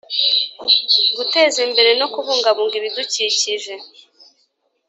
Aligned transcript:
Guteza 1.15 1.59
imbere 1.67 1.91
no 1.99 2.07
kubungabunga 2.13 2.73
ibidukikije 2.79 3.73